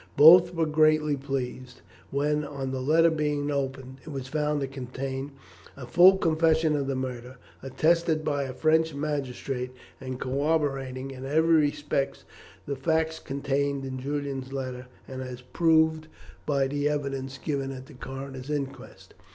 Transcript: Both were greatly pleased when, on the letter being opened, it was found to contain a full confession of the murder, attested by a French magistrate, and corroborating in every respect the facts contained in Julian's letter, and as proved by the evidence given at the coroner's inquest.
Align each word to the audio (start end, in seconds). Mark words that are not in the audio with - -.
Both 0.17 0.55
were 0.55 0.65
greatly 0.65 1.15
pleased 1.15 1.81
when, 2.09 2.43
on 2.43 2.71
the 2.71 2.81
letter 2.81 3.11
being 3.11 3.51
opened, 3.51 3.99
it 4.03 4.09
was 4.09 4.27
found 4.27 4.59
to 4.61 4.67
contain 4.67 5.29
a 5.77 5.85
full 5.85 6.17
confession 6.17 6.75
of 6.75 6.87
the 6.87 6.95
murder, 6.95 7.37
attested 7.61 8.23
by 8.25 8.45
a 8.45 8.53
French 8.55 8.95
magistrate, 8.95 9.69
and 9.99 10.19
corroborating 10.19 11.11
in 11.11 11.23
every 11.23 11.53
respect 11.57 12.23
the 12.65 12.75
facts 12.75 13.19
contained 13.19 13.85
in 13.85 13.99
Julian's 13.99 14.51
letter, 14.51 14.87
and 15.07 15.21
as 15.21 15.41
proved 15.41 16.07
by 16.47 16.65
the 16.65 16.89
evidence 16.89 17.37
given 17.37 17.71
at 17.71 17.85
the 17.85 17.93
coroner's 17.93 18.49
inquest. 18.49 19.13